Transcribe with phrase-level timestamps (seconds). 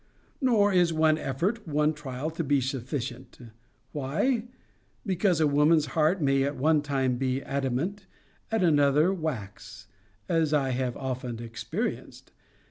[0.41, 3.37] 'Nor is one effort, one trial, to be sufficient.
[3.91, 4.45] Why?
[5.05, 8.07] Because a woman's heart may at one time be adamant,
[8.51, 9.85] at another wax'
[10.27, 12.31] as I have often experienced.